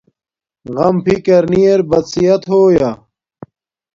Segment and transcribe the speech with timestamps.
[0.75, 2.89] غم فکر نی ار بد صحت ہویا